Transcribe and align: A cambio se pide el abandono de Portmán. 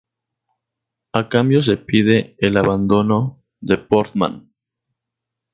A 1.13 1.29
cambio 1.29 1.61
se 1.61 1.77
pide 1.77 2.33
el 2.39 2.57
abandono 2.57 3.43
de 3.59 3.77
Portmán. 3.77 4.51